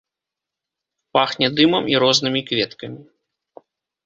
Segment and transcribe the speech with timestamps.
[1.17, 2.99] Пахне дымам і рознымі кветкамі.